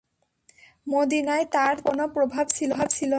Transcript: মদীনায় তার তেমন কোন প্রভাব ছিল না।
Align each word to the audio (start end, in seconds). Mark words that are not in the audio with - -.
মদীনায় 0.87 1.45
তার 1.51 1.73
তেমন 1.75 1.85
কোন 1.85 1.99
প্রভাব 2.13 2.45
ছিল 2.49 2.71
না। 2.71 2.85